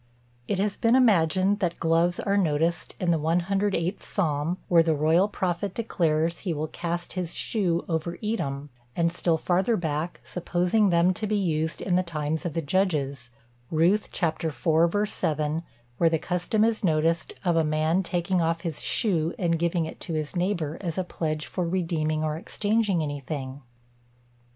It 0.47 0.57
has 0.57 0.77
been 0.77 0.95
imagined 0.95 1.59
that 1.59 1.79
gloves 1.79 2.19
are 2.19 2.35
noticed 2.35 2.95
in 2.99 3.11
the 3.11 3.19
108th 3.19 4.01
Psalm, 4.01 4.57
where 4.67 4.81
the 4.81 4.95
royal 4.95 5.27
prophet 5.27 5.75
declares, 5.75 6.39
he 6.39 6.55
will 6.55 6.65
cast 6.69 7.13
his 7.13 7.35
shoe 7.35 7.85
over 7.87 8.17
Edom; 8.23 8.71
and 8.95 9.13
still 9.13 9.37
farther 9.37 9.77
back, 9.77 10.19
supposing 10.23 10.89
them 10.89 11.13
to 11.13 11.27
be 11.27 11.35
used 11.37 11.81
in 11.83 11.93
the 11.97 12.01
times 12.01 12.47
of 12.47 12.55
the 12.55 12.63
Judges, 12.63 13.29
Ruth 13.69 14.09
iv. 14.23 15.07
7, 15.09 15.63
where 15.99 16.09
the 16.09 16.17
custom 16.17 16.63
is 16.63 16.83
noticed 16.83 17.35
of 17.45 17.55
a 17.55 17.63
man 17.63 18.01
taking 18.01 18.41
off 18.41 18.61
his 18.61 18.81
shoe 18.81 19.35
and 19.37 19.59
giving 19.59 19.85
it 19.85 19.99
to 19.99 20.13
his 20.15 20.35
neighbour, 20.35 20.79
as 20.81 20.97
a 20.97 21.03
pledge 21.03 21.45
for 21.45 21.67
redeeming 21.69 22.23
or 22.23 22.37
exchanging 22.37 23.03
anything. 23.03 23.61